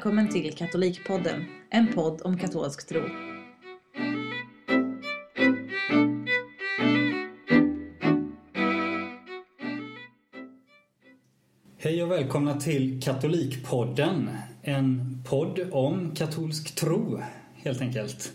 [0.00, 3.00] Välkommen till Katolikpodden, en podd om katolsk tro.
[11.78, 14.30] Hej och välkomna till Katolikpodden.
[14.62, 17.20] En podd om katolsk tro,
[17.54, 18.32] helt enkelt.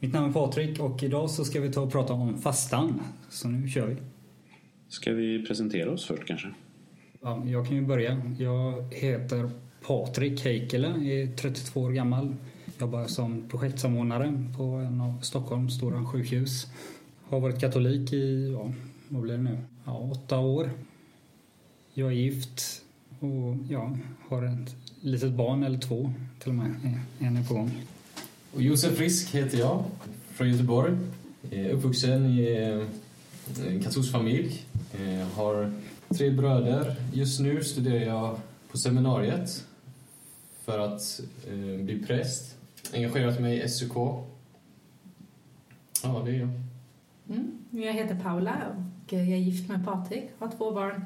[0.00, 3.00] Mitt namn är Patrik och idag så ska vi ta och prata om fastan.
[3.28, 3.96] Så nu kör vi.
[4.88, 6.48] Ska vi presentera oss först kanske?
[7.20, 8.22] Ja, jag kan ju börja.
[8.38, 9.50] Jag heter
[9.86, 12.34] Patrik Heikkilä, är 32 år gammal.
[12.80, 16.66] Jobbar som projektsamordnare på en av Stockholms stora sjukhus.
[17.28, 18.72] Har varit katolik i, ja,
[19.08, 19.58] vad blir det nu?
[19.84, 20.70] Ja, åtta år.
[21.94, 22.82] Jag är gift
[23.20, 27.00] och ja, har ett litet barn, eller två till och med.
[27.18, 27.70] En är på gång.
[28.54, 29.84] Och Josef Frisk heter jag,
[30.32, 30.92] från Göteborg.
[31.50, 34.62] Är uppvuxen i eh, en katolsk familj.
[34.92, 35.72] Eh, har
[36.08, 36.96] tre bröder.
[37.12, 38.38] Just nu studerar jag
[38.70, 39.64] på seminariet
[40.64, 42.56] för att eh, bli präst.
[42.94, 43.96] Engagerat mig i SUK.
[46.02, 46.50] Ja, det är jag.
[47.28, 47.58] Mm.
[47.70, 51.04] Jag heter Paula och jag är gift med Patrik, har två barn.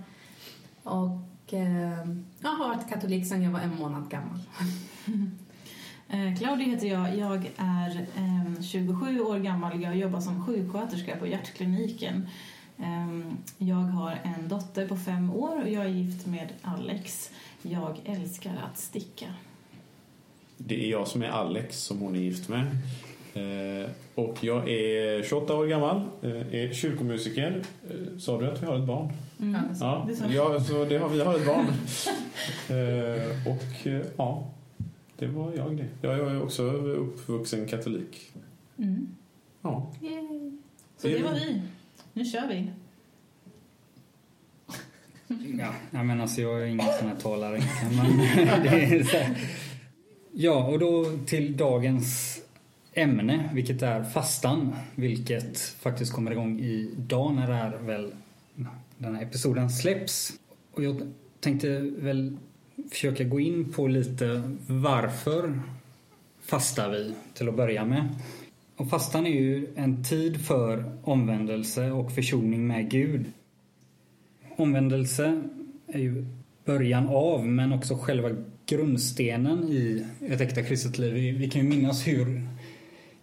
[0.82, 2.08] Och eh,
[2.40, 4.38] jag har varit katolik sedan jag var en månad gammal.
[6.10, 7.16] Eh, Claudia heter jag.
[7.16, 9.82] Jag är eh, 27 år gammal.
[9.82, 12.28] Jag jobbar som sjuksköterska på hjärtkliniken.
[12.78, 17.30] Eh, jag har en dotter på fem år och jag är gift med Alex.
[17.62, 19.26] Jag älskar att sticka.
[20.58, 22.66] Det är jag som är Alex som hon är gift med.
[23.34, 27.62] Eh, och jag är 28 år gammal, eh, är kyrkomusiker.
[27.90, 29.12] Eh, sa du att vi har ett barn?
[29.40, 29.60] Mm.
[29.80, 31.66] Ja, ja så det har, vi har ett barn.
[33.46, 34.50] och ja,
[35.16, 36.08] det var jag det.
[36.08, 38.32] Jag är också uppvuxen katolik.
[38.78, 39.08] Mm.
[39.62, 39.92] Ja.
[40.02, 40.52] Yay.
[40.96, 41.62] Så det var vi.
[42.12, 42.70] Nu kör vi.
[45.58, 47.60] Ja, jag menar alltså jag är ingen sån här talare.
[47.96, 48.18] Men
[48.62, 49.36] det är så här.
[50.40, 52.40] Ja, och då till dagens
[52.92, 54.76] ämne, vilket är fastan.
[54.94, 58.12] Vilket faktiskt kommer igång idag när det är väl
[58.98, 60.32] den här episoden släpps.
[60.74, 62.36] Och jag tänkte väl
[62.90, 65.60] försöka gå in på lite varför
[66.40, 68.08] fastar vi till att börja med.
[68.76, 73.24] Och fastan är ju en tid för omvändelse och försoning med Gud.
[74.56, 75.42] Omvändelse
[75.86, 76.26] är ju
[76.64, 78.30] början av men också själva
[78.68, 81.12] grundstenen i ett äkta kristet liv.
[81.12, 82.48] Vi, vi kan ju minnas hur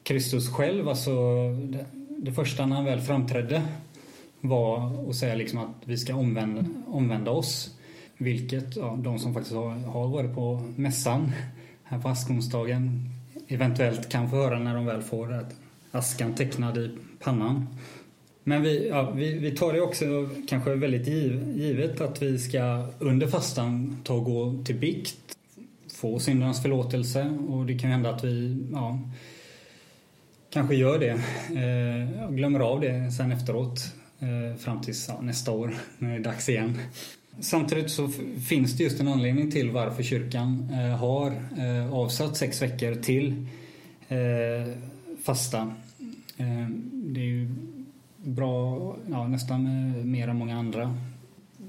[0.04, 1.12] Kristus själv, alltså
[1.50, 1.86] det,
[2.18, 3.62] det första när han väl framträdde
[4.42, 7.78] var att säga liksom att vi ska omvända, omvända oss.
[8.18, 11.32] Vilket ja, de som faktiskt har, har varit på mässan
[11.84, 13.10] här på askonsdagen
[13.48, 15.56] eventuellt kan få höra när de väl får att
[15.92, 17.68] askan tecknad i pannan.
[18.44, 22.88] Men vi, ja, vi, vi tar det också kanske väldigt giv, givet att vi ska
[23.00, 25.35] under fastan ta och gå till bikt,
[25.96, 29.00] få syndernas förlåtelse och det kan hända att vi ja,
[30.50, 31.12] kanske gör det,
[31.50, 36.20] eh, glömmer av det sen efteråt eh, fram tills ja, nästa år när det är
[36.20, 36.78] dags igen.
[37.40, 38.10] Samtidigt så
[38.48, 43.48] finns det just en anledning till varför kyrkan eh, har eh, avsatt sex veckor till
[44.08, 44.74] eh,
[45.24, 45.74] fasta.
[46.38, 47.56] Eh, det är ju
[48.18, 50.98] bra, ja, nästan eh, mer än många andra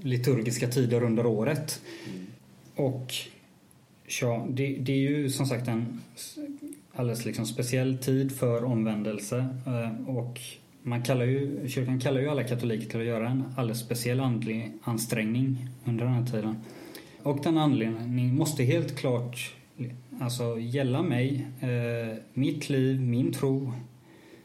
[0.03, 1.81] liturgiska tider under året.
[2.77, 3.15] Och
[4.21, 6.01] ja, det, det är ju som sagt en
[6.95, 10.41] alldeles liksom speciell tid för omvändelse eh, och
[10.83, 14.73] man kallar ju, kyrkan kallar ju alla katoliker till att göra en alldeles speciell andlig
[14.83, 16.57] ansträngning under den här tiden.
[17.23, 19.55] Och den anledningen måste helt klart
[20.21, 23.73] alltså, gälla mig, eh, mitt liv, min tro,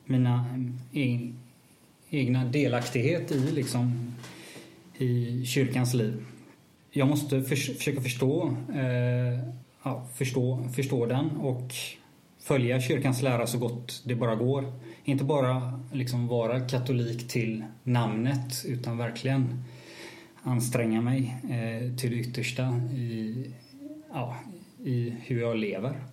[0.06, 0.46] mina
[0.94, 1.20] eh,
[2.10, 4.16] egna delaktighet i, liksom,
[4.98, 6.26] i kyrkans liv.
[6.94, 9.40] Jag måste för försöka förstå, eh,
[9.84, 11.74] ja, förstå, förstå den och
[12.40, 14.74] följa kyrkans lära så gott det bara går.
[15.04, 19.64] Inte bara liksom vara katolik till namnet utan verkligen
[20.44, 23.46] anstränga mig eh, till det yttersta i,
[24.14, 24.36] ja,
[24.84, 26.04] i hur jag lever.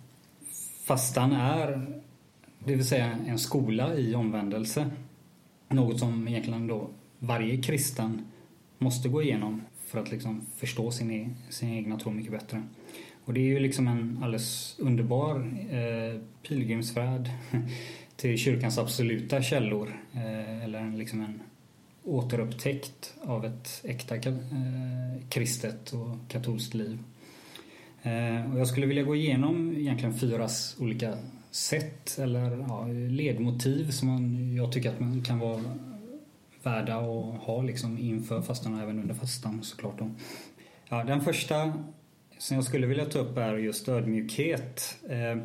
[0.85, 1.87] Fastan är,
[2.59, 4.89] det vill säga en skola i omvändelse.
[5.69, 6.89] Något som egentligen då
[7.19, 8.25] varje kristen
[8.77, 12.63] måste gå igenom för att liksom förstå sin, sin egna tro mycket bättre.
[13.25, 15.35] Och det är ju liksom en alldeles underbar
[15.69, 17.29] eh, pilgrimsfärd
[18.15, 19.99] till kyrkans absoluta källor.
[20.13, 21.41] Eh, eller en, liksom en
[22.03, 24.31] återupptäckt av ett äkta eh,
[25.29, 26.99] kristet och katolskt liv.
[28.01, 30.49] Eh, och jag skulle vilja gå igenom egentligen fyra
[30.79, 31.17] olika
[31.51, 35.61] sätt eller ja, ledmotiv som man, jag tycker att man kan vara
[36.63, 39.99] värda att ha liksom inför fastan och även under fastan såklart.
[39.99, 40.11] Då.
[40.89, 41.73] Ja, den första
[42.37, 44.97] som jag skulle vilja ta upp är just ödmjukhet.
[45.09, 45.37] Eh,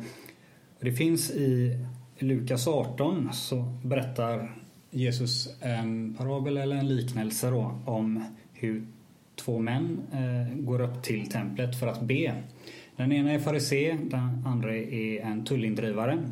[0.79, 1.79] det finns i
[2.19, 4.55] Lukas 18 så berättar
[4.91, 8.23] Jesus en parabel eller en liknelse då, om
[8.53, 8.87] hur
[9.35, 12.43] två män eh, går upp till templet för att be.
[12.95, 16.23] Den ena är farisé, den andra är en tullindrivare.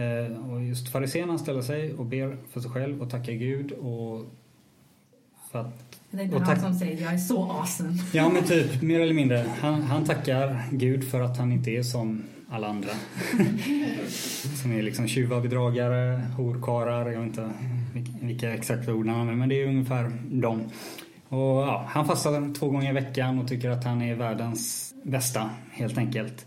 [0.00, 4.24] Eh, och just farisén ställer sig och ber för sig själv och tackar Gud och
[5.50, 7.98] för att Det är inte Och han som säger jag är så awesome.
[8.12, 9.44] Ja men typ, mer eller mindre.
[9.60, 12.90] Han, han tackar Gud för att han inte är som alla andra.
[14.62, 17.50] som är liksom tjuvar, bedragare, horkarar, jag vet inte
[17.94, 20.62] vilka, vilka exakta ord han använder men det är ungefär dem.
[21.28, 25.50] Och ja, han fastar två gånger i veckan och tycker att han är världens bästa
[25.70, 26.46] helt enkelt.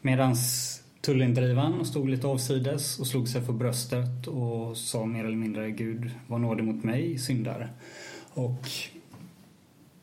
[0.00, 5.70] Medans tullindrivaren stod lite avsides och slog sig för bröstet och sa mer eller mindre
[5.70, 7.68] Gud var nådig mot mig, syndare.
[8.34, 8.68] Och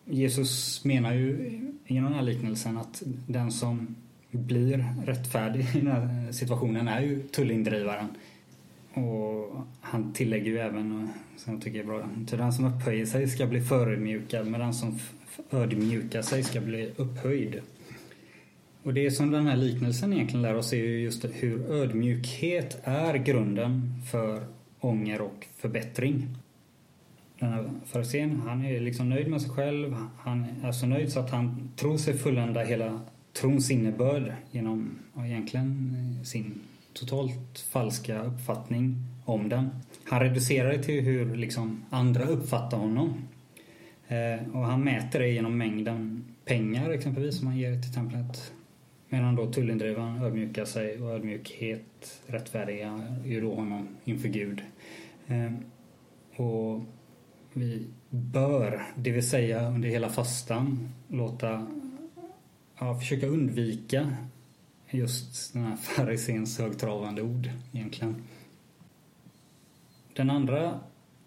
[0.06, 3.96] Jesus menar ju genom den här liknelsen att den som
[4.32, 8.08] blir rättfärdig i den här situationen är ju tullindrivaren.
[8.94, 13.28] Och han tillägger ju även, som jag tycker är bra, till den som upphöjer sig
[13.28, 15.00] ska bli förödmjukad men den som
[15.52, 17.62] ödmjukar sig ska bli upphöjd.
[18.84, 23.14] Och det som den här liknelsen egentligen lär oss är ju just hur ödmjukhet är
[23.14, 24.46] grunden för
[24.80, 26.28] ånger och förbättring
[27.42, 29.96] den här farisén, han är liksom nöjd med sig själv.
[30.20, 33.00] Han är så nöjd så att han tror sig fullända hela
[33.34, 36.62] trons innebörd genom egentligen sin
[36.94, 38.96] totalt falska uppfattning
[39.26, 39.70] om den.
[40.04, 43.14] Han reducerar det till hur liksom andra uppfattar honom.
[44.08, 48.54] Eh, och han mäter det genom mängden pengar exempelvis som han ger till templet.
[49.14, 54.62] Medan då tullindrivaren ödmjukar sig och ödmjukhet rättfärdigar ju då honom inför Gud.
[55.28, 55.52] Eh,
[56.36, 56.82] och
[57.54, 61.68] vi bör, det vill säga under hela fastan, låta,
[62.80, 64.18] ja, försöka undvika
[64.90, 68.16] just den här fariséns högtravande ord egentligen.
[70.14, 70.80] Den andra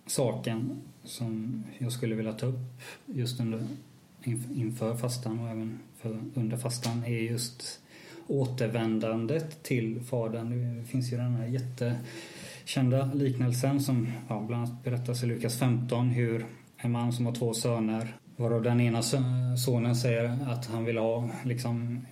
[0.06, 3.66] saken som jag skulle vilja ta upp just under,
[4.54, 5.78] inför fastan och även
[6.34, 7.80] under fastan är just
[8.26, 10.78] återvändandet till Fadern.
[10.78, 16.08] Det finns ju den här jättekända liknelsen som ja, bland annat berättas i Lukas 15
[16.08, 16.46] hur
[16.76, 19.02] en man som har två söner varav den ena
[19.56, 22.06] sonen säger att han vill ha liksom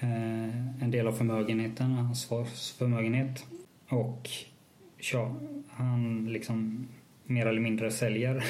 [0.00, 3.44] eh, en del av förmögenheten, hans fars förmögenhet.
[3.88, 4.28] Och
[5.12, 5.36] ja,
[5.68, 6.88] han liksom
[7.24, 8.44] mer eller mindre säljer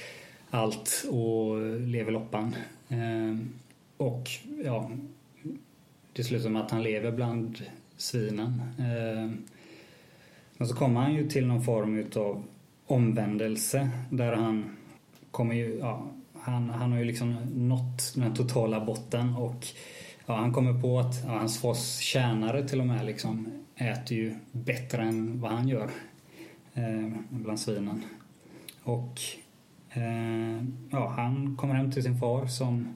[0.50, 2.54] allt och lever loppan.
[2.88, 3.36] Eh,
[3.96, 4.30] och
[4.64, 4.90] ja,
[6.12, 7.62] det slutar med att han lever bland
[7.96, 8.62] svinen.
[8.78, 9.30] Eh,
[10.56, 12.42] men så kommer han ju till någon form utav
[12.86, 14.76] omvändelse där han
[15.30, 19.66] kommer ju, ja, han, han har ju liksom nått den totala botten och
[20.26, 24.34] ja, han kommer på att ja, hans fars tjänare till och med liksom äter ju
[24.52, 25.90] bättre än vad han gör
[26.74, 28.02] eh, bland svinen.
[28.82, 29.20] Och
[29.90, 32.94] eh, ja, han kommer hem till sin far som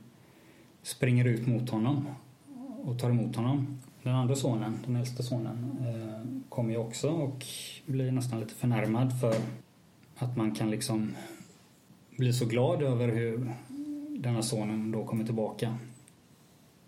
[0.83, 2.07] springer ut mot honom
[2.85, 3.81] och tar emot honom.
[4.03, 7.47] Den andra sonen, den äldsta sonen, eh, kommer ju också och
[7.87, 9.35] blir nästan lite förnärmad för
[10.17, 11.17] att man kan liksom
[12.17, 13.53] bli så glad över hur
[14.19, 15.79] denna sonen då kommer tillbaka.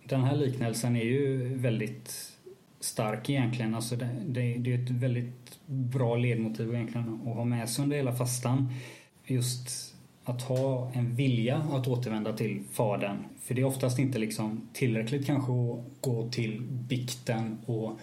[0.04, 2.32] Den här liknelsen är ju väldigt
[2.80, 3.74] stark egentligen.
[3.74, 7.96] Alltså det, det, det är ett väldigt bra ledmotiv egentligen att ha med sig under
[7.96, 8.74] hela fastan.
[9.24, 9.91] Just
[10.24, 13.16] att ha en vilja att återvända till Fadern.
[13.40, 18.00] För det är oftast inte liksom tillräckligt kanske att gå till bikten och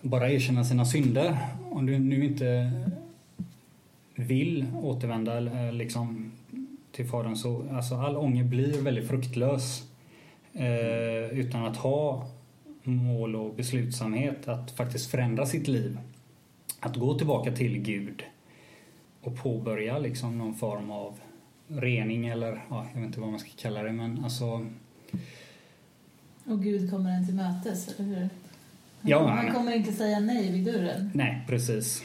[0.00, 1.38] bara erkänna sina synder.
[1.70, 2.72] Om du nu inte
[4.14, 6.32] vill återvända eh, liksom
[6.92, 9.82] till Fadern så alltså all ånger blir väldigt fruktlös
[10.52, 12.28] eh, utan att ha
[12.82, 15.98] mål och beslutsamhet att faktiskt förändra sitt liv.
[16.80, 18.22] Att gå tillbaka till Gud
[19.20, 21.18] och påbörja liksom någon form av
[21.80, 24.66] rening eller ja, jag vet inte vad man ska kalla det men alltså
[26.46, 28.16] Och Gud kommer en till mötes, eller hur?
[28.20, 28.30] Han,
[29.10, 31.10] Ja, han kommer inte säga nej vid dörren.
[31.14, 32.04] nej precis.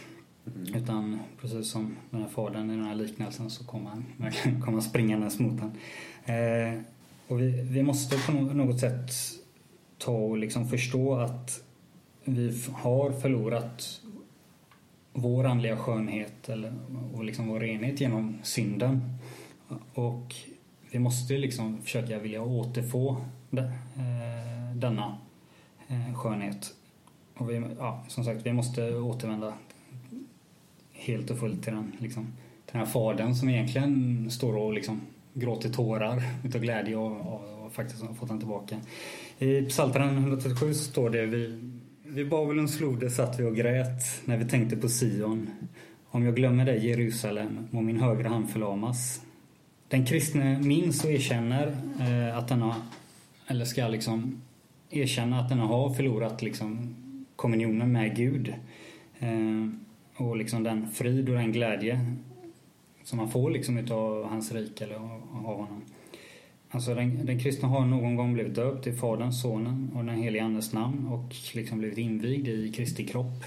[0.75, 4.81] Utan precis som den här fadern i den här liknelsen så kommer han verkligen komma
[4.81, 5.71] springandes mot en.
[6.36, 6.79] Eh,
[7.27, 9.12] och vi, vi måste på nå- något sätt
[9.97, 11.63] ta och liksom förstå att
[12.24, 14.01] vi har förlorat
[15.13, 16.74] vår andliga skönhet eller,
[17.13, 19.01] och liksom vår renhet genom synden.
[19.93, 20.36] Och
[20.91, 23.17] vi måste liksom försöka vilja återfå
[23.51, 25.17] eh, denna
[25.88, 26.74] eh, skönhet.
[27.33, 29.53] Och vi, ja, som sagt, vi måste återvända
[30.91, 32.24] helt och fullt till den, liksom,
[32.65, 35.01] till den här fadern som egentligen står och liksom
[35.33, 38.79] gråter tårar utav glädje och, och, och faktiskt har fått den tillbaka.
[39.39, 41.69] I Psaltaren 137 står det vi,
[42.03, 45.50] vid Babylons floder satt vi och grät när vi tänkte på Sion.
[46.09, 49.21] Om jag glömmer dig, Jerusalem, må min högra hand förlamas.
[49.89, 52.75] Den kristne minns och erkänner eh, att den har,
[53.48, 54.41] eller ska liksom
[54.89, 56.96] erkänna att den har förlorat liksom
[57.36, 58.53] kommunionen med Gud.
[59.20, 59.67] Eh,
[60.15, 62.15] och liksom den frid och den glädje
[63.03, 65.82] som man får liksom utav hans rike eller av honom.
[66.70, 70.44] Alltså den, den kristna har någon gång blivit döpt i Faderns, Sonen och den helige
[70.44, 73.44] Andes namn och liksom blivit invigd i Kristi kropp.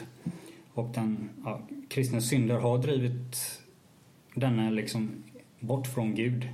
[0.75, 3.37] Och den ja, kristna synder har drivit
[4.35, 5.11] denna liksom
[5.61, 6.49] bort från Gud.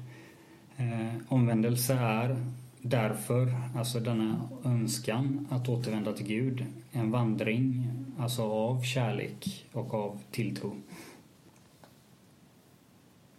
[0.77, 2.37] Eh, omvändelse är
[2.83, 10.19] därför, alltså denna önskan att återvända till Gud, en vandring alltså av kärlek och av
[10.31, 10.77] tilltro.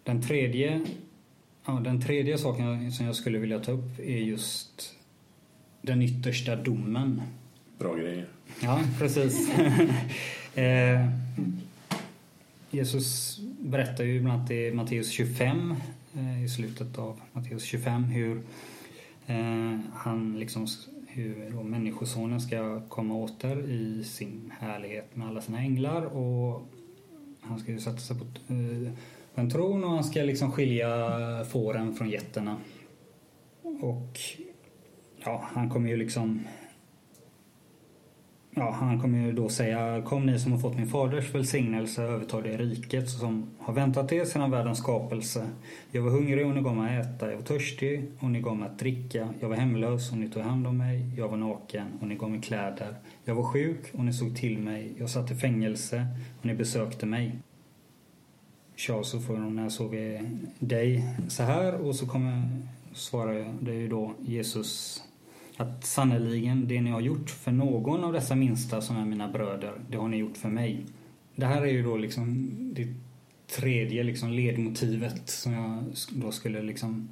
[0.03, 0.81] Den tredje,
[1.65, 4.95] ja, den tredje saken som jag skulle vilja ta upp är just
[5.81, 7.21] den yttersta domen.
[7.77, 8.27] Bra grejer.
[8.61, 9.49] Ja, precis.
[10.55, 11.09] eh,
[12.71, 15.75] Jesus berättar ju bland annat i Matteus 25,
[16.15, 18.41] eh, i slutet av Matteus 25, hur
[19.27, 20.67] eh, han liksom
[21.07, 26.61] hur då Människosonen ska komma åter i sin härlighet med alla sina änglar och
[27.41, 28.91] han ska ju sätta sig på eh,
[29.35, 32.57] en tron och han ska liksom skilja fåren från getterna.
[33.63, 34.19] Och
[35.23, 36.43] ja, han kommer ju liksom
[38.59, 42.41] Ja, han kommer ju då säga Kom ni som har fått min faders välsignelse övertar
[42.41, 45.47] det riket som har väntat er sedan världens skapelse.
[45.91, 47.29] Jag var hungrig och ni gav mig att äta.
[47.29, 49.29] Jag var törstig och ni gav mig att dricka.
[49.39, 51.11] Jag var hemlös och ni tog hand om mig.
[51.17, 52.95] Jag var naken och ni gav mig kläder.
[53.25, 54.93] Jag var sjuk och ni såg till mig.
[54.99, 56.07] Jag satt i fängelse
[56.39, 57.35] och ni besökte mig.
[58.75, 60.21] Tja, så får de när såg vi
[60.59, 62.43] dig så här och så kommer
[62.93, 65.03] svarar det ju då Jesus
[65.57, 69.73] att sannerligen det ni har gjort för någon av dessa minsta som är mina bröder,
[69.89, 70.85] det har ni gjort för mig.
[71.35, 72.87] Det här är ju då liksom det
[73.55, 77.09] tredje liksom ledmotivet som jag då skulle liksom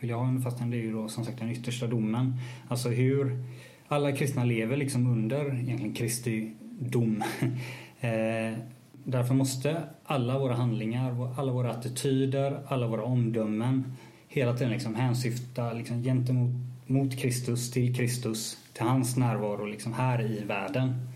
[0.00, 2.34] vilja ha, fastän det är ju då som sagt den yttersta domen.
[2.68, 3.44] Alltså hur
[3.88, 7.22] alla kristna lever liksom under egentligen Kristi dom.
[8.00, 8.58] eh,
[9.04, 13.96] därför måste alla våra handlingar, alla våra attityder, alla våra omdömen
[14.28, 16.50] hela tiden liksom hänsyfta liksom gentemot
[16.88, 21.08] mot Kristus, till Kristus, till hans närvaro liksom här i världen.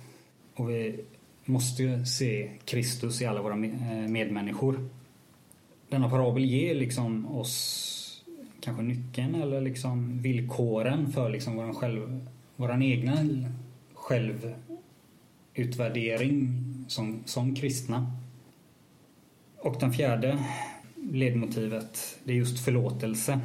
[0.55, 1.01] Och vi
[1.45, 4.89] måste ju se Kristus i alla våra eh, medmänniskor.
[5.89, 8.25] Denna parabel ger liksom oss
[8.61, 12.27] kanske nyckeln eller liksom villkoren för liksom våran, själv,
[12.57, 13.17] våran egna
[13.95, 18.13] självutvärdering som, som kristna.
[19.59, 20.39] Och den fjärde
[21.11, 23.41] ledmotivet, det är just förlåtelse.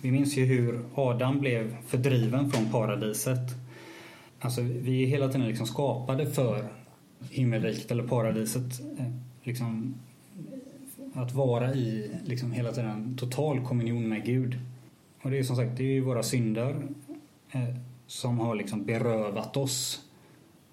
[0.00, 3.54] Vi minns ju hur Adam blev fördriven från paradiset.
[4.40, 6.68] Alltså, vi är hela tiden liksom skapade för
[7.30, 8.80] himmelriket eller paradiset.
[8.98, 9.10] Eh,
[9.42, 9.94] liksom,
[11.14, 14.58] att vara i liksom hela tiden total kommunion med Gud.
[15.22, 16.86] Och det är som sagt, det är ju våra synder
[17.50, 17.74] eh,
[18.06, 20.04] som har liksom berövat oss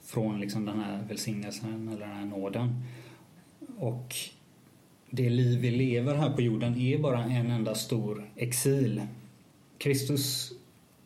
[0.03, 2.84] från liksom den här välsignelsen eller den här nåden.
[3.77, 4.15] Och
[5.15, 9.01] det liv vi lever här på jorden är bara en enda stor exil.
[9.77, 10.51] Kristus,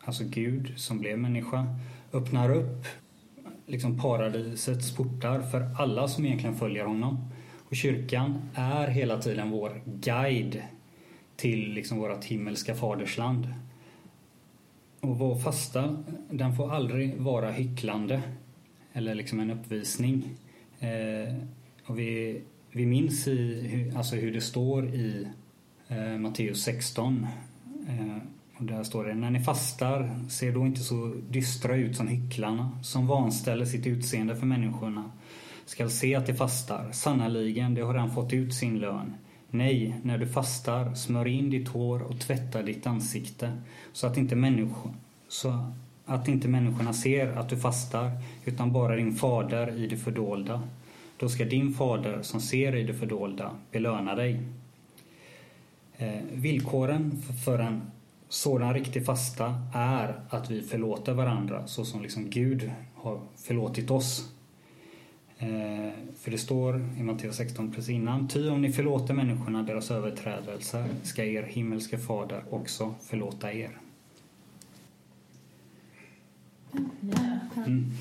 [0.00, 1.76] alltså Gud som blev människa,
[2.12, 2.86] öppnar upp
[3.66, 7.30] liksom paradisets portar för alla som egentligen följer honom.
[7.68, 10.62] Och kyrkan är hela tiden vår guide
[11.36, 13.54] till liksom vårt himmelska fadersland.
[15.00, 18.22] Och vår fasta, den får aldrig vara hycklande
[18.92, 20.24] eller liksom en uppvisning.
[20.80, 21.34] Eh,
[21.86, 22.40] och vi
[22.72, 25.26] vi minns i, alltså hur det står i
[25.88, 27.26] eh, Matteus 16.
[27.88, 28.16] Eh,
[28.56, 32.78] och där står det, när ni fastar, se då inte så dystra ut som hycklarna,
[32.82, 35.10] som vanställer sitt utseende för människorna,
[35.66, 36.92] skall se att de fastar.
[36.92, 39.14] Sannerligen, de har redan fått ut sin lön.
[39.50, 43.52] Nej, när du fastar, smör in ditt hår och tvätta ditt ansikte,
[43.92, 44.94] så att inte människor,
[45.28, 45.72] så
[46.06, 48.10] att inte människorna ser att du fastar,
[48.44, 50.62] utan bara din fader i det fördolda
[51.20, 54.40] då ska din fader som ser i det fördolda belöna dig.
[55.96, 57.82] Eh, villkoren för en
[58.28, 64.32] sådan riktig fasta är att vi förlåter varandra så som liksom Gud har förlåtit oss.
[65.38, 68.28] Eh, för det står i Matteus 16 precis innan.
[68.28, 73.78] Ty om ni förlåter människorna deras överträdelser ska er himmelske fader också förlåta er.
[77.66, 77.92] Mm.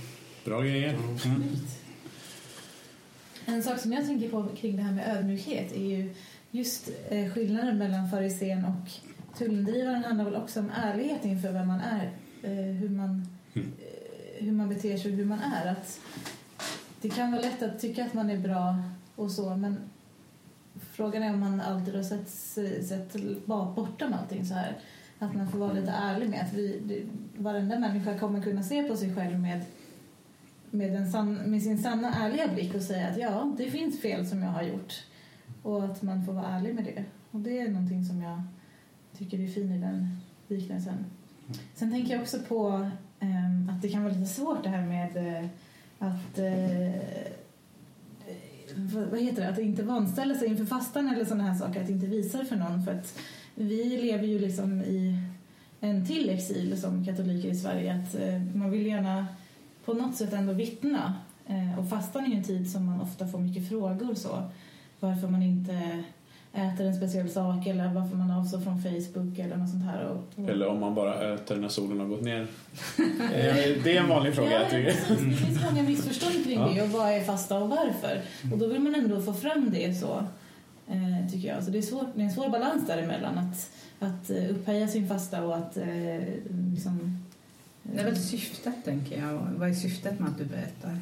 [0.45, 0.97] Bra grejer.
[1.25, 1.43] Mm.
[3.50, 6.13] En sak som jag tänker på kring det här med ödmjukhet är ju
[6.51, 8.91] just eh, skillnaden mellan farisén och
[9.38, 12.12] tullindrivaren handlar väl också om ärlighet inför vem man är.
[12.44, 13.72] Eh, hur, man, Mm.
[13.79, 15.72] eh, hur man beter sig och hur man är.
[15.72, 16.00] Att
[17.01, 18.75] det kan vara lätt att tycka att man är bra
[19.15, 19.77] och så men
[20.91, 22.29] frågan är om man alltid har sett,
[22.88, 23.15] sett
[23.46, 24.77] bortom allting så här.
[25.20, 27.06] Att man får vara lite ärlig med att vi,
[27.38, 29.62] varenda människa kommer kunna se på sig själv med,
[30.71, 34.43] med, en med sin sanna ärliga blick och säga att ja, det finns fel som
[34.43, 34.93] jag har gjort.
[35.63, 37.03] Och att man får vara ärlig med det.
[37.31, 38.41] Och det är någonting som jag
[39.17, 41.05] tycker är fint i den liknelsen.
[41.75, 45.17] Sen tänker jag också på eh, att det kan vara lite svårt det här med
[45.17, 45.49] eh,
[45.99, 47.01] att eh,
[49.11, 52.07] vad heter det, att inte vanställa sig inför fastan eller sådana här saker, att inte
[52.07, 52.83] visa det för någon.
[52.83, 53.19] För att
[53.55, 55.19] vi lever ju liksom i
[55.79, 57.95] en till exil som katoliker i Sverige.
[57.95, 59.27] Att eh, man vill gärna
[59.86, 61.13] på något sätt ändå vittna.
[61.48, 64.43] Eh, och fastan är ju en tid som man ofta får mycket frågor så.
[65.00, 66.03] Varför man inte
[66.53, 70.05] äter en speciell sak eller varför man avstår från Facebook eller något sånt här.
[70.05, 70.50] Och, och...
[70.50, 72.48] Eller om man bara äter när solen har gått ner.
[73.33, 74.51] Eh, det är en vanlig fråga.
[74.51, 74.93] Ja, jag det
[75.36, 76.69] finns många missförstånd kring Ja.
[76.75, 78.21] det och vad är fasta och varför.
[78.51, 80.24] Och då vill man ändå få fram det så,
[80.88, 81.63] eh, tycker jag.
[81.63, 85.43] Så det är, svårt, det är en svår balans däremellan att, att upphöja sin fasta
[85.43, 86.19] och att eh,
[86.74, 87.24] liksom...
[87.83, 89.39] Det är väl syftet, tänker jag.
[89.57, 90.98] Vad är syftet med att du berättar?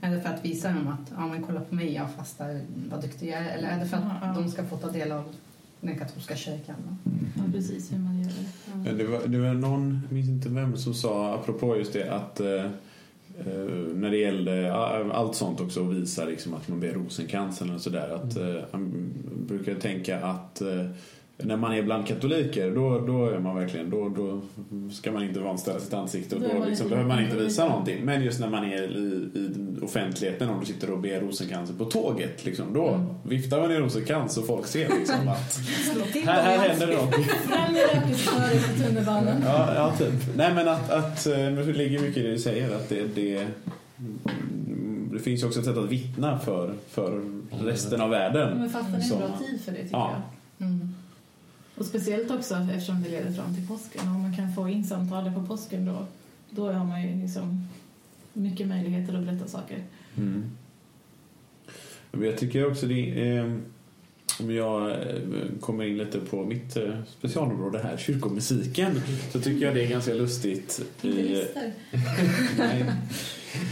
[0.00, 3.02] Är det för att visa dem att ja, men kolla på mig, jag fastar, vad
[3.02, 3.58] duktig jag är?
[3.58, 4.40] Eller är det för att Ja, ja.
[4.40, 5.24] de ska få ta del av
[5.80, 6.76] den katolska kyrkan?
[7.36, 8.90] Ja, precis hur man gör det.
[8.90, 8.92] Ja.
[8.92, 12.40] Det var, det var någon, jag minns inte vem, som sa apropå just det att
[12.40, 12.64] eh,
[13.38, 14.74] eh, när det gällde
[15.12, 18.08] allt sånt också att visa liksom, att man ber rosenkrantz eller sådär.
[18.08, 19.12] Att, eh, man
[19.48, 20.86] brukar tänka att eh,
[21.44, 24.40] när man är bland katoliker då, då är man verkligen, då, då
[24.92, 27.68] ska man inte vanställa sitt ansikte och Då då man liksom behöver man inte visa
[27.68, 28.04] någonting.
[28.04, 28.98] Men just när man är i,
[29.34, 29.50] i
[29.84, 33.06] offentligheten, om du sitter och ber rosenkransen på tåget, liksom, då Mm.
[33.22, 35.60] viftar man i rosenkrans och folk ser liksom att
[36.24, 37.14] här, här händer det något.
[37.14, 38.12] Fram med
[38.78, 39.42] på tunnelbanan.
[39.44, 40.36] Ja, ja typ.
[40.36, 43.14] Nej men att, att eh, men det ligger mycket i det du säger att det,
[43.14, 43.36] det
[43.98, 47.20] mm, det finns ju också ett sätt att vittna för, för
[47.64, 48.58] resten av världen.
[48.58, 50.10] Men fastan är en bra tid för det, tycker Ja.
[50.58, 50.66] jag.
[50.68, 50.94] Mm.
[51.82, 54.08] Och speciellt också eftersom det leder fram till påsken.
[54.08, 56.06] Om man kan få in samtalet på påsken då,
[56.50, 57.68] då har man ju liksom
[58.32, 59.78] mycket möjligheter att berätta saker.
[60.16, 60.50] Mm.
[62.10, 63.52] Men jag tycker också det eh,
[64.40, 64.96] om jag eh,
[65.60, 69.00] kommer in lite på mitt eh, specialområde här, kyrkomusiken,
[69.32, 70.82] så tycker jag det är ganska lustigt.
[71.02, 71.08] I,
[72.58, 72.84] nej.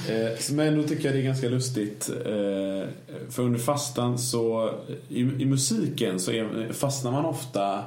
[0.09, 2.89] Eh, Men då tycker jag det är ganska lustigt eh,
[3.31, 4.75] för under fastan så
[5.09, 7.85] i, i musiken så är, fastnar man ofta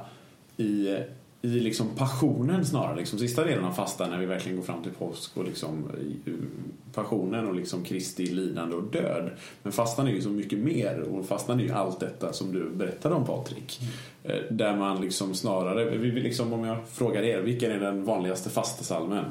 [0.56, 0.96] i,
[1.42, 2.96] i liksom passionen snarare.
[2.96, 6.30] Liksom sista delen av fastan när vi verkligen går fram till påsk och liksom i,
[6.94, 9.30] passionen och liksom Kristi lidande och död.
[9.62, 12.70] Men fastan är ju så mycket mer och fastan är ju allt detta som du
[12.70, 13.80] berättade om Patrik.
[14.22, 18.04] Eh, Där man liksom snarare, vi vill liksom, om jag frågar er, vilken är den
[18.04, 19.24] vanligaste fastasalmen?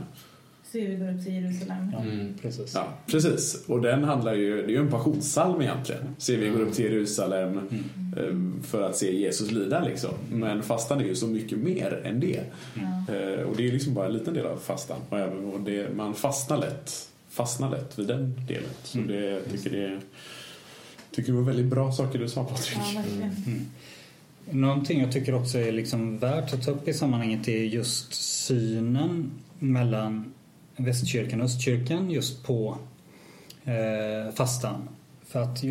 [0.72, 1.90] Se vi går upp till Jerusalem.
[1.94, 2.34] Ja, Mm.
[2.42, 2.72] precis.
[2.76, 3.64] Ja, precis.
[3.68, 6.02] Och den handlar ju, det är ju en passionssalm egentligen.
[6.18, 7.84] Se vi går upp till Jerusalem Mm.
[8.18, 10.10] Eh, för att se Jesus lida liksom.
[10.32, 12.40] Men fastan är ju så mycket mer än det.
[13.10, 14.98] Eh, Och det är liksom bara en liten del av fastan.
[15.54, 18.70] Och det, man fastnar lätt, fastnar lätt vid den delen.
[18.84, 19.10] Så Mm.
[19.12, 20.00] det, jag tycker det är,
[21.12, 22.78] tycker det var väldigt bra saker du sa Patrik.
[22.96, 23.66] ja, verkligen.
[24.52, 29.32] Någonting jag tycker också är liksom värt att ta upp i sammanhanget är just synen
[29.60, 30.34] mellan
[30.78, 32.78] västkyrkan och östkyrkan just på
[33.64, 34.90] eh, fastan.
[35.28, 35.64] För att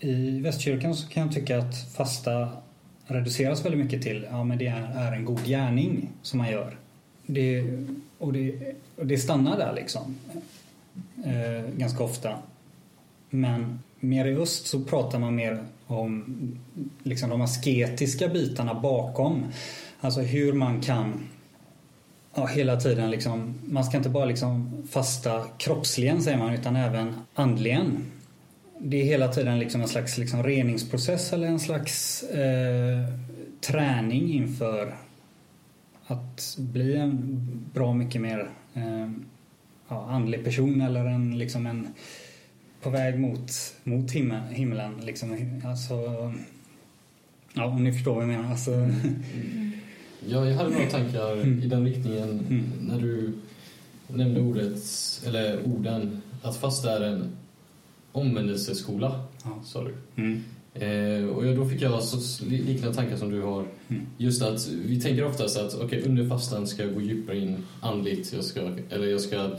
[0.00, 2.48] i västkyrkan så kan jag tycka att fasta
[3.06, 6.76] reduceras väldigt mycket till ja men det är, är en god gärning som man gör.
[7.26, 7.64] Det,
[8.18, 10.16] och, det, och det stannar där liksom.
[11.24, 12.38] Eh, ganska ofta.
[13.30, 16.36] Men mer i öst så pratar man mer om
[17.02, 19.44] liksom de asketiska bitarna bakom.
[20.00, 21.28] Alltså hur man kan
[22.34, 27.14] ja, hela tiden liksom, man ska inte bara liksom fasta kroppsligen säger man utan även
[27.34, 28.04] andligen.
[28.82, 33.04] Det är hela tiden liksom en slags liksom reningsprocess eller en slags eh,
[33.60, 34.94] träning inför
[36.06, 37.38] att bli en
[37.74, 39.10] bra mycket mer eh,
[39.88, 41.88] ja, andlig person eller en, liksom en
[42.82, 43.50] på väg mot,
[43.84, 44.94] mot himmel, himlen.
[45.00, 45.94] Liksom, alltså,
[47.54, 48.50] ja, om ni förstår vad jag menar.
[48.50, 48.70] Alltså,
[50.28, 51.62] Ja, jag hade några tankar Mm.
[51.62, 52.64] i den riktningen Mm.
[52.80, 53.32] när du
[54.08, 54.82] nämnde ordet,
[55.26, 57.28] eller orden, att fasta är en
[58.12, 59.58] omvändelseskola, Ja.
[59.64, 59.94] sa du.
[60.22, 60.44] mm,
[60.74, 63.64] Eh, och jag, då fick jag så li- liknande tankar som du har.
[63.88, 64.02] Mm.
[64.18, 68.32] Just att vi tänker oftast att okej, under fastan ska jag gå djupare in andligt,
[68.32, 69.50] jag ska, eller jag ska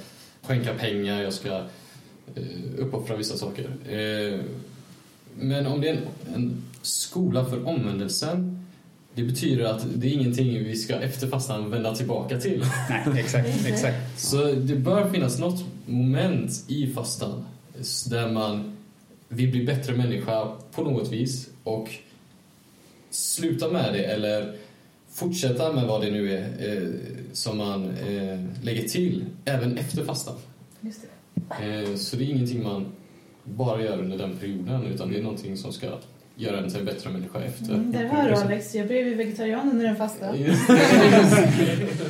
[0.42, 1.50] skänka pengar, jag ska
[2.36, 2.44] eh,
[2.78, 3.64] uppoffra vissa saker.
[3.90, 4.40] Eh,
[5.40, 8.66] men om det är en, en skola för omvändelsen,
[9.16, 12.64] det betyder att det är ingenting vi ska efter fastan vända tillbaka till.
[12.90, 14.20] Nej, exakt, exakt.
[14.22, 17.46] Så det bör finnas något moment i fastan
[18.10, 18.78] där man
[19.28, 21.90] vill bli bättre människa på något vis och
[23.10, 24.56] sluta med det eller
[25.14, 26.90] fortsätta med vad det nu är eh,
[27.34, 30.36] som man eh, lägger till även efter fastan.
[31.50, 32.86] Eh, så det är ingenting man
[33.44, 35.88] bara gör under den perioden utan det är någonting som ska
[36.36, 37.74] göra en till en bättre människa efter.
[37.74, 40.34] Mm, där hör du Alex, jag blev ju vegetarian under den fasta.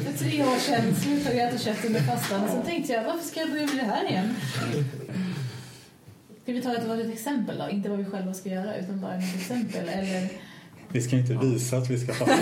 [0.06, 2.42] För tre år sedan slutade jag äta kött under fastan.
[2.50, 4.36] Sen tänkte jag, varför ska jag börja med det här igen?
[6.44, 7.70] Ska vi ta ett, ett exempel då?
[7.70, 9.90] Inte vad vi själva ska göra, utan bara ett exempel.
[9.90, 10.30] Eller,
[10.92, 12.36] Vi ska inte visa att vi ska fasta.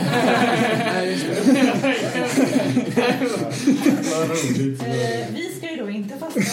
[4.12, 4.82] Vad roligt.
[4.84, 6.40] eh, vi ska ju då inte fasta.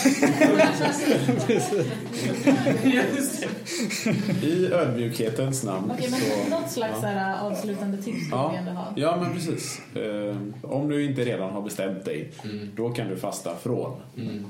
[4.43, 6.51] I ödmjukhetens namn Okej, men så...
[6.51, 8.51] något slags så här, avslutande tips Ja.
[8.53, 8.93] vi ändå ha.
[8.97, 9.81] Ja, men precis.
[9.97, 12.71] Eh, om du inte redan har bestämt dig, Mm.
[12.77, 14.01] då kan du fasta från.
[14.17, 14.45] Mm.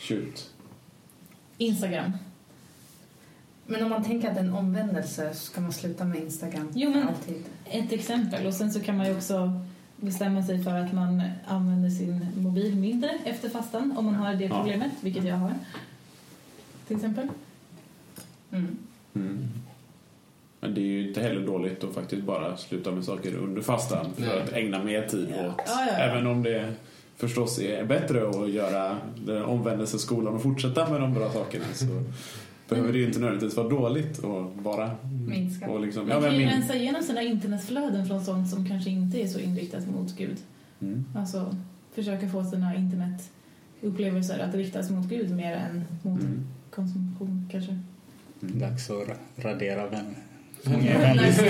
[0.00, 0.50] Shoot.
[1.58, 2.12] Instagram.
[3.66, 6.72] Men om man tänker att det är en omvändelse så ska man sluta med Instagram
[6.74, 7.44] Jo, men- alltid.
[7.64, 8.46] Ett exempel.
[8.46, 9.60] Och sen så kan man ju också
[9.96, 14.48] bestämma sig för att man använder sin mobil mindre efter fastan om man har det
[14.48, 15.52] problemet, vilket jag har.
[16.86, 17.28] Till exempel.
[18.50, 18.76] Mm.
[19.14, 19.48] Mm.
[20.60, 24.06] Men det är ju inte heller dåligt att faktiskt bara sluta med saker under fastan
[24.14, 24.42] för Nej.
[24.42, 25.34] att ägna mer tid åt.
[25.36, 25.92] Ja, ja, ja.
[25.94, 26.72] Även om det
[27.16, 28.96] förstås är bättre att göra
[29.46, 31.86] omvändelseskolan och fortsätta med de bra sakerna så
[32.68, 34.90] behöver det ju inte nödvändigtvis vara dåligt att bara
[35.28, 35.70] Minska.
[35.70, 39.18] och liksom, Man kan men ju rensa igenom sina internetflöden från sånt som kanske inte
[39.22, 40.36] är så inriktat mot Gud.
[40.80, 41.04] mm.
[41.16, 41.56] Alltså
[41.94, 46.46] försöka få sina internetupplevelser att riktas mot Gud mer än mot Mm.
[46.70, 47.78] konsumtion kanske.
[48.40, 50.14] Dags att ra- radera vän.
[50.64, 51.46] Många vänlistor.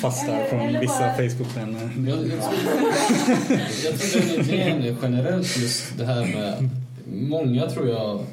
[0.00, 1.90] Fastar Eller- från eller vissa bara- Facebook-vänner.
[2.08, 6.68] Jag, jag, tror, jag tror idén är generellt just det här med
[7.12, 8.24] Många tror jag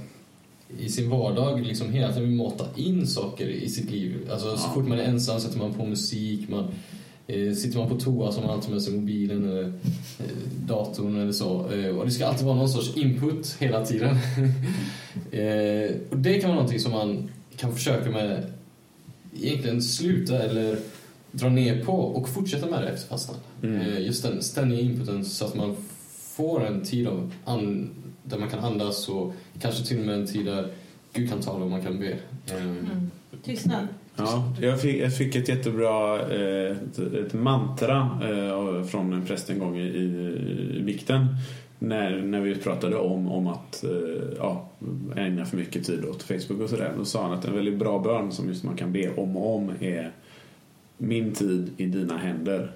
[0.80, 4.30] i sin vardag liksom hela tiden vill mata in saker i sitt liv.
[4.32, 6.68] Alltså så fort man är ensam sätter man på musik, man,
[7.28, 10.26] eh, sitter man på toa så har man alltid med sig mobilen eller eh,
[10.68, 11.72] datorn eller så.
[11.74, 14.10] Eh, och det ska alltid vara någon sorts input hela tiden.
[16.10, 18.44] och det kan vara någonting som man kan försöka med
[19.42, 20.78] egentligen sluta eller
[21.34, 23.36] dra ner på och fortsätta med det efter fastan.
[23.64, 23.82] Mm.
[23.82, 25.76] Eh, Just den ständiga inputen så att man
[26.36, 27.90] får en tid av an,
[28.24, 30.68] där man kan andas och kanske till och med en tid där
[31.14, 32.12] Gud kan tala och man kan be.
[32.48, 33.12] Eh, Mm.
[33.44, 33.88] Tystnad.
[34.16, 38.20] Ja, jag fick, jag fick ett jättebra eh, ett, ett mantra
[38.92, 39.82] från en präst en gång i,
[40.78, 41.26] i, bikten.
[41.80, 43.84] När, när vi pratade om, om att
[44.38, 44.70] ja,
[45.16, 46.94] ägna för mycket tid åt Facebook och sådär.
[46.98, 49.56] Då sa han att en väldigt bra bön som just man kan be om och
[49.56, 50.12] om är
[50.98, 52.72] Min tid i dina händer.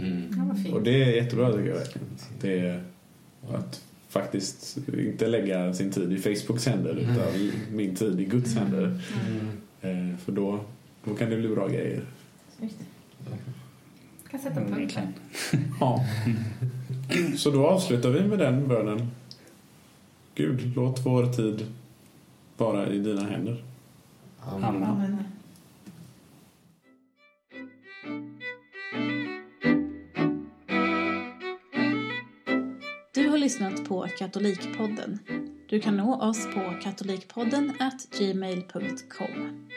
[0.00, 0.54] Mm.
[0.64, 0.72] Ja.
[0.74, 2.08] Och det är jättebra tycker jag verkligen.
[2.40, 2.82] Det är
[3.50, 9.00] att faktiskt inte lägga sin tid i Facebooks händer utan min tid i Guds händer.
[9.80, 10.60] Eh, för då,
[11.04, 12.04] då kan det bli bra grejer.
[12.58, 12.76] Snyggt.
[14.30, 14.80] kan sätta punkt här.
[14.80, 15.12] Verkligen.
[15.80, 16.04] Ja.
[17.36, 19.10] Så då avslutar vi med den bönen.
[20.34, 21.66] Gud, låt vår tid
[22.56, 23.64] vara i dina händer.
[24.40, 24.82] Amen.
[24.82, 25.21] Amen.
[33.42, 35.18] Lyssnat på Katolikpodden.
[35.70, 39.68] Du kan nå oss på katolikpodden at gmail.com.